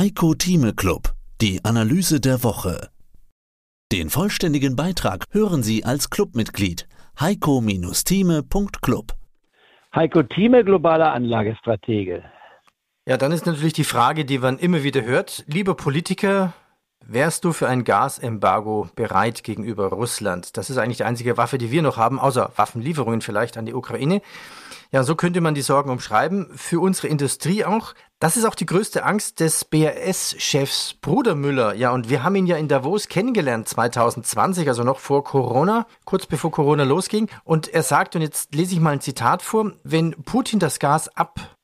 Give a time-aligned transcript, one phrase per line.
[0.00, 1.12] Heiko Thieme Club,
[1.42, 2.88] die Analyse der Woche.
[3.92, 6.88] Den vollständigen Beitrag hören Sie als Clubmitglied
[7.20, 9.12] heiko-thieme.club.
[9.94, 12.24] Heiko Thieme, globaler Anlagestratege.
[13.06, 15.44] Ja, dann ist natürlich die Frage, die man immer wieder hört.
[15.48, 16.54] Lieber Politiker,
[17.12, 20.56] wärst du für ein Gasembargo bereit gegenüber Russland?
[20.56, 23.74] Das ist eigentlich die einzige Waffe, die wir noch haben, außer Waffenlieferungen vielleicht an die
[23.74, 24.22] Ukraine.
[24.92, 26.48] Ja, so könnte man die Sorgen umschreiben.
[26.56, 27.94] Für unsere Industrie auch.
[28.18, 31.74] Das ist auch die größte Angst des BRS-Chefs Bruder Müller.
[31.74, 36.26] Ja, und wir haben ihn ja in Davos kennengelernt 2020, also noch vor Corona, kurz
[36.26, 37.28] bevor Corona losging.
[37.44, 41.08] Und er sagt, und jetzt lese ich mal ein Zitat vor, wenn Putin das Gas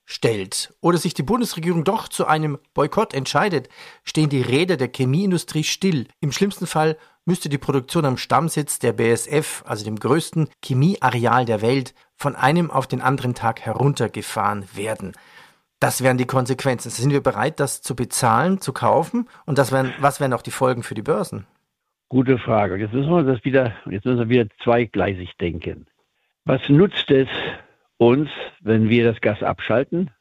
[0.07, 3.67] abstellt oder sich die Bundesregierung doch zu einem Boykott entscheidet,
[4.05, 6.07] stehen die Räder der Chemieindustrie still.
[6.21, 11.61] Im schlimmsten Fall müsste die Produktion am Stammsitz der BSF, also dem größten Chemieareal der
[11.61, 15.11] Welt, von einem auf den anderen Tag heruntergefahren werden.
[15.81, 16.89] Das wären die Konsequenzen.
[16.89, 19.27] Sind wir bereit, das zu bezahlen, zu kaufen?
[19.45, 21.45] Und das wären, was wären auch die Folgen für die Börsen?
[22.07, 22.77] Gute Frage.
[22.77, 25.85] Jetzt müssen wir das wieder, jetzt müssen wir wieder zweigleisig denken.
[26.45, 27.27] Was nutzt es
[27.97, 28.29] uns,
[28.61, 30.11] wenn wir das Gas abschalten,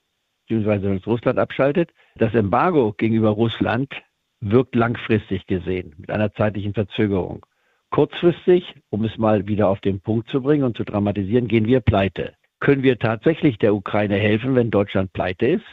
[0.42, 1.90] beziehungsweise wenn es Russland abschaltet?
[2.16, 3.92] Das Embargo gegenüber Russland
[4.40, 7.44] wirkt langfristig gesehen mit einer zeitlichen Verzögerung.
[7.90, 11.80] Kurzfristig, um es mal wieder auf den Punkt zu bringen und zu dramatisieren, gehen wir
[11.80, 12.34] pleite.
[12.60, 15.64] Können wir tatsächlich der Ukraine helfen, wenn Deutschland pleite ist?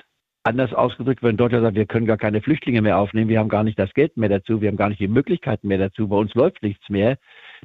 [0.44, 3.64] Anders ausgedrückt, wenn Deutschland sagt, wir können gar keine Flüchtlinge mehr aufnehmen, wir haben gar
[3.64, 6.34] nicht das Geld mehr dazu, wir haben gar nicht die Möglichkeiten mehr dazu, bei uns
[6.34, 7.18] läuft nichts mehr,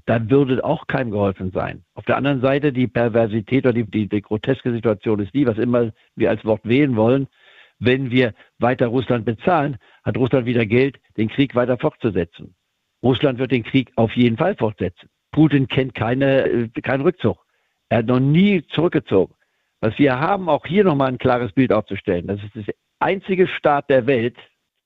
[0.08, 1.84] dann würde auch keinem geholfen sein.
[1.92, 5.58] Auf der anderen Seite, die Perversität oder die, die, die groteske Situation ist die, was
[5.58, 7.28] immer wir als Wort wählen wollen,
[7.78, 12.54] wenn wir weiter Russland bezahlen, hat Russland wieder Geld, den Krieg weiter fortzusetzen.
[13.02, 15.10] Russland wird den Krieg auf jeden Fall fortsetzen.
[15.30, 17.44] Putin kennt keine, äh, keinen Rückzug.
[17.90, 19.34] Er hat noch nie zurückgezogen.
[19.82, 22.26] Was wir haben, auch hier nochmal ein klares Bild aufzustellen.
[22.26, 24.38] Das ist der einzige Staat der Welt,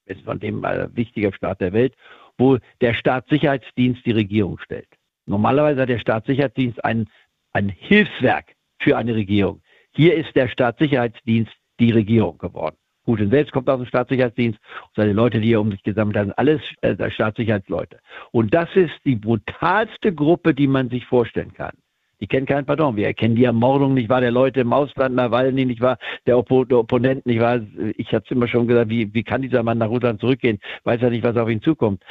[0.04, 1.94] ist von dem ein wichtiger Staat der Welt,
[2.38, 4.88] wo der Staatssicherheitsdienst die Regierung stellt.
[5.26, 7.08] Normalerweise hat der Staatssicherheitsdienst ein,
[7.52, 9.62] ein Hilfswerk für eine Regierung.
[9.94, 12.76] Hier ist der Staatssicherheitsdienst die Regierung geworden.
[13.04, 16.32] Putin selbst kommt aus dem Staatssicherheitsdienst und seine Leute, die er um sich gesammelt haben,
[16.36, 17.98] alles äh, Staatssicherheitsleute.
[18.30, 21.72] Und das ist die brutalste Gruppe, die man sich vorstellen kann.
[22.20, 22.96] Die kennen keinen Pardon.
[22.96, 26.64] Wir erkennen die Ermordung nicht wahr, der Leute im Ausland, Nawalny nicht wahr, der, Oppo
[26.64, 27.60] der Opponent nicht wahr.
[27.96, 30.60] Ich hatte es immer schon gesagt, wie, wie kann dieser Mann nach Russland zurückgehen?
[30.84, 32.04] Weiß er nicht, was auf ihn zukommt.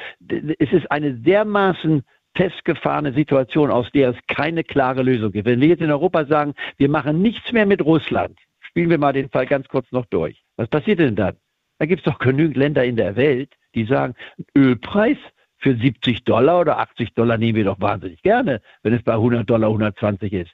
[0.60, 2.04] Es ist eine dermaßen
[2.36, 5.46] festgefahrene Situation, aus der es keine klare Lösung gibt.
[5.46, 9.14] Wenn wir jetzt in Europa sagen, wir machen nichts mehr mit Russland, spielen wir mal
[9.14, 10.42] den Fall ganz kurz noch durch.
[10.56, 11.36] Was passiert denn dann?
[11.80, 14.16] Da gibt es doch genügend Länder in der Welt, die sagen,
[14.56, 15.18] Ölpreis
[15.58, 19.50] für 70 Dollar oder 80 Dollar nehmen wir doch wahnsinnig gerne, wenn es bei 100
[19.50, 20.52] Dollar 120 ist.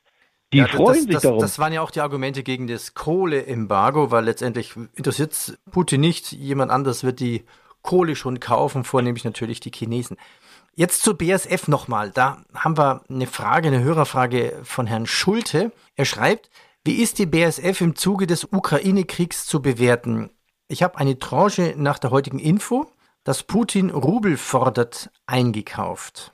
[0.54, 1.40] Die ja, freuen das, sich das, darum.
[1.40, 6.72] Das waren ja auch die Argumente gegen das Kohleembargo, weil letztendlich interessiert Putin nicht, jemand
[6.72, 7.44] anders wird die
[7.82, 10.18] Kohle schon kaufen, vornehmlich natürlich die Chinesen.
[10.80, 12.12] Jetzt zur BSF nochmal.
[12.12, 15.72] Da haben wir eine Frage, eine Hörerfrage von Herrn Schulte.
[15.96, 16.52] Er schreibt,
[16.86, 20.30] wie ist die BSF im Zuge des Ukraine-Kriegs zu bewerten?
[20.68, 22.86] Ich habe eine Tranche nach der heutigen Info,
[23.24, 26.32] dass Putin Rubel fordert, eingekauft.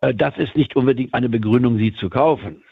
[0.00, 2.64] Äh, das ist nicht unbedingt eine Begründung, sie zu kaufen.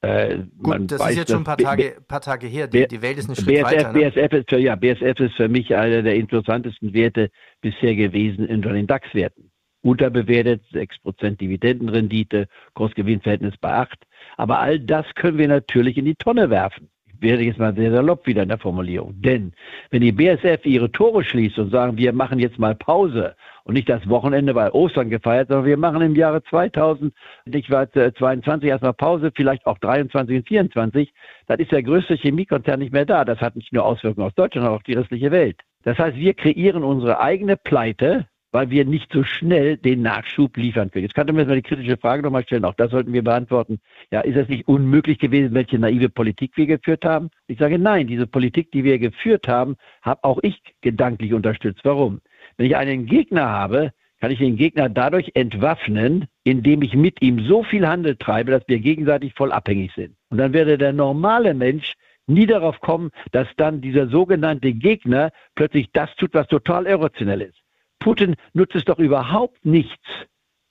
[0.00, 2.68] Äh, Gut, das weiß, ist jetzt schon ein paar Tage, paar Tage her.
[2.68, 3.92] Die, die, Welt ist ein Schritt BSF, weiter.
[3.92, 4.10] Ne?
[4.12, 7.30] BSF, ist für, ja, BSF ist für mich einer der interessantesten Werte
[7.60, 9.50] bisher gewesen unter den DAX-Werten.
[9.82, 13.98] Unterbewertet, 6% Dividendenrendite, Kursgewinnverhältnis bei 8.
[14.36, 16.88] Aber all das können wir natürlich in die Tonne werfen.
[17.06, 19.14] Ich werde jetzt mal sehr salopp wieder in der Formulierung.
[19.20, 19.52] Denn
[19.90, 23.90] wenn die BSF ihre Tore schließt und sagen, wir machen jetzt mal Pause und nicht
[23.90, 29.78] das Wochenende, weil Ostern gefeiert, sondern wir machen im Jahre 2022 erstmal Pause, vielleicht auch
[29.78, 31.12] 23 und 24,
[31.46, 33.24] dann ist der größte Chemiekonzern nicht mehr da.
[33.24, 35.60] Das hat nicht nur Auswirkungen auf Deutschland, sondern auf die restliche Welt.
[35.82, 40.90] Das heißt, wir kreieren unsere eigene Pleite weil wir nicht so schnell den Nachschub liefern
[40.90, 41.04] können.
[41.04, 43.80] Jetzt könnte man jetzt mal die kritische Frage nochmal stellen, auch das sollten wir beantworten.
[44.10, 47.30] Ja, ist es nicht unmöglich gewesen, welche naive Politik wir geführt haben?
[47.46, 51.80] Ich sage nein, diese Politik, die wir geführt haben, habe auch ich gedanklich unterstützt.
[51.84, 52.20] Warum?
[52.56, 57.46] Wenn ich einen Gegner habe, kann ich den Gegner dadurch entwaffnen, indem ich mit ihm
[57.46, 60.14] so viel Handel treibe, dass wir gegenseitig voll abhängig sind.
[60.28, 61.94] Und dann werde der normale Mensch
[62.26, 67.59] nie darauf kommen, dass dann dieser sogenannte Gegner plötzlich das tut, was total irrationell ist.
[68.00, 70.02] Putin nutzt es doch überhaupt nichts,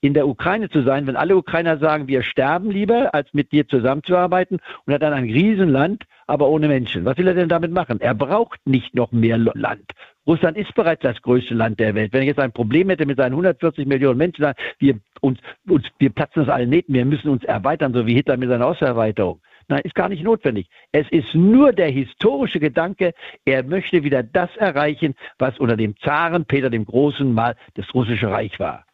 [0.02, 3.68] in der Ukraine zu sein, wenn alle Ukrainer sagen, wir sterben lieber, als mit dir
[3.68, 7.04] zusammenzuarbeiten und hat dann ein Riesenland, aber ohne Menschen.
[7.04, 8.00] Was will er denn damit machen?
[8.00, 9.90] Er braucht nicht noch mehr Land.
[10.26, 12.12] Russland ist bereits das größte Land der Welt.
[12.12, 15.38] Wenn er jetzt ein Problem hätte mit seinen 140 Millionen Menschen, sagen, wir, uns,
[15.68, 18.68] uns, wir platzen uns alle Nähten, wir müssen uns erweitern, so wie Hitler mit seiner
[18.68, 19.40] Osterweiterung.
[19.70, 20.68] Nein, ist gar nicht notwendig.
[20.90, 23.14] Es ist nur der historische Gedanke,
[23.44, 28.28] er möchte wieder das erreichen, was unter dem Zaren Peter dem Großen mal das russische
[28.28, 28.84] Reich war.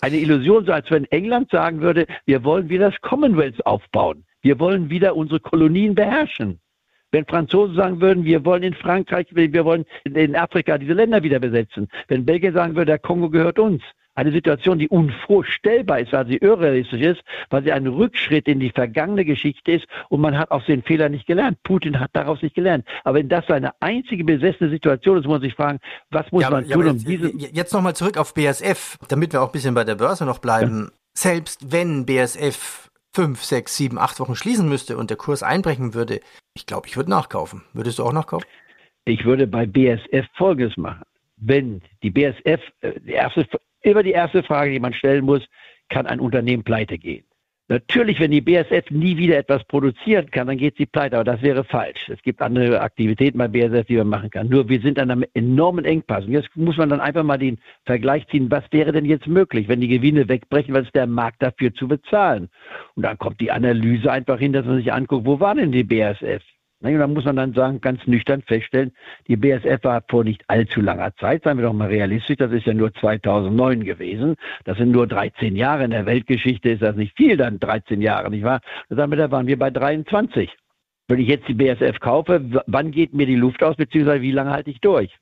[0.00, 4.26] Eine Illusion, so als wenn England sagen würde, wir wollen wieder das Commonwealth aufbauen.
[4.42, 6.60] Wir wollen wieder unsere Kolonien beherrschen.
[7.10, 11.38] Wenn Franzosen sagen würden, wir wollen in Frankreich, wir wollen in Afrika diese Länder wieder
[11.38, 11.88] besetzen.
[12.06, 13.82] Wenn Belgien sagen würde, der Kongo gehört uns.
[14.18, 17.20] Eine Situation, die unvorstellbar ist, weil sie irrealistisch ist,
[17.50, 21.12] weil sie ein Rückschritt in die vergangene Geschichte ist und man hat aus den Fehlern
[21.12, 21.62] nicht gelernt.
[21.62, 22.84] Putin hat daraus nicht gelernt.
[23.04, 25.78] Aber wenn das seine einzige besessene Situation ist, muss man sich fragen,
[26.10, 27.30] was muss ja, man tun, um diese...
[27.52, 30.90] Jetzt nochmal zurück auf BSF, damit wir auch ein bisschen bei der Börse noch bleiben.
[30.90, 30.98] Ja.
[31.14, 36.18] Selbst wenn BSF fünf, sechs, sieben, acht Wochen schließen müsste und der Kurs einbrechen würde,
[36.54, 37.62] ich glaube, ich würde nachkaufen.
[37.72, 38.48] Würdest du auch nachkaufen?
[39.04, 41.04] Ich würde bei BSF Folgendes machen.
[41.36, 43.46] Wenn die BSF, äh, die erste,
[43.90, 45.42] immer die erste Frage, die man stellen muss,
[45.88, 47.24] kann ein Unternehmen pleite gehen?
[47.70, 51.42] Natürlich, wenn die BSF nie wieder etwas produzieren kann, dann geht sie pleite, aber das
[51.42, 52.08] wäre falsch.
[52.08, 54.48] Es gibt andere Aktivitäten bei BSF, die man machen kann.
[54.48, 56.24] Nur wir sind an einem enormen Engpass.
[56.24, 59.68] Und jetzt muss man dann einfach mal den Vergleich ziehen, was wäre denn jetzt möglich,
[59.68, 62.48] wenn die Gewinne wegbrechen, was ist der Markt dafür zu bezahlen?
[62.94, 65.84] Und dann kommt die Analyse einfach hin, dass man sich anguckt, wo waren denn die
[65.84, 66.42] BSF?
[66.80, 68.92] Und da muss man dann sagen, ganz nüchtern feststellen,
[69.26, 72.66] die BSF war vor nicht allzu langer Zeit, seien wir doch mal realistisch, das ist
[72.66, 74.36] ja nur 2009 gewesen.
[74.64, 75.84] Das sind nur 13 Jahre.
[75.84, 78.60] In der Weltgeschichte ist das nicht viel, dann 13 Jahre, nicht wahr?
[78.88, 80.50] Damit waren wir bei 23.
[81.08, 84.50] Wenn ich jetzt die BSF kaufe, wann geht mir die Luft aus, beziehungsweise wie lange
[84.50, 85.16] halte ich durch?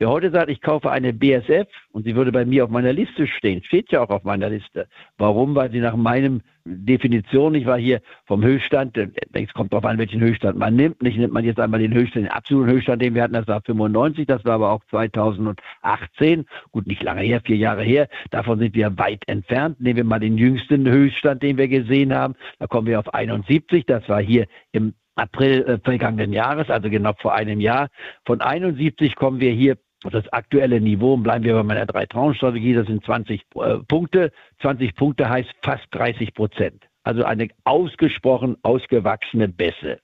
[0.00, 3.26] Wer heute sagt, ich kaufe eine BSF und sie würde bei mir auf meiner Liste
[3.26, 4.88] stehen, steht ja auch auf meiner Liste.
[5.18, 5.54] Warum?
[5.54, 9.98] Weil sie nach meinem Definition, ich war hier vom Höchststand, äh, es kommt darauf an,
[9.98, 11.02] welchen Höchststand man nimmt.
[11.02, 13.60] Nicht nimmt man jetzt einmal den Höchststand, den absoluten Höchststand, den wir hatten, das war
[13.60, 16.46] 95, das war aber auch 2018.
[16.70, 18.08] Gut, nicht lange her, vier Jahre her.
[18.30, 19.82] Davon sind wir weit entfernt.
[19.82, 22.36] Nehmen wir mal den jüngsten Höchststand, den wir gesehen haben.
[22.58, 23.84] Da kommen wir auf 71.
[23.84, 27.88] Das war hier im April äh, vergangenen Jahres, also genau vor einem Jahr.
[28.24, 33.04] Von 71 kommen wir hier das aktuelle Niveau, bleiben wir bei meiner Drei-Trauen-Strategie, das sind
[33.04, 34.32] 20 äh, Punkte.
[34.62, 36.84] 20 Punkte heißt fast 30 Prozent.
[37.02, 40.00] Also eine ausgesprochen ausgewachsene Bässe.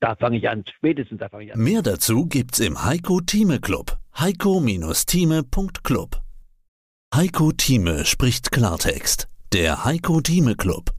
[0.00, 1.60] Da fange ich an, spätestens da fange ich an.
[1.60, 3.98] Mehr dazu gibt's im Heiko Thieme Club.
[4.18, 6.20] Heiko-Thieme.club.
[7.14, 9.28] Heiko Thieme spricht Klartext.
[9.52, 10.90] Der Heiko Thieme Club.